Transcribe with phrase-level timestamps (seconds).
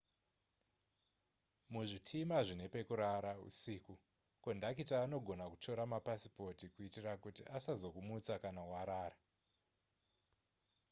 [1.73, 3.93] muzvitima zvine pekurara usiku
[4.47, 9.19] kondakita anogona kutora mapasipoti kuitira kuti asazokumutsa kana warara